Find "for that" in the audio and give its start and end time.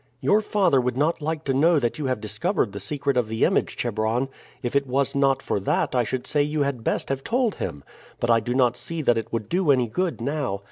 5.43-5.93